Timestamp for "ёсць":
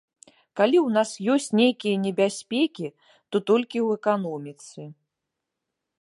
1.33-1.49